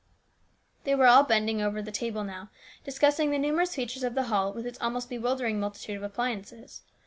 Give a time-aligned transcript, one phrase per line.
[0.83, 2.49] They were all bending over the table now,
[2.83, 6.81] discussing the numerous features of the hall with its almost bewildering multitude of appliances.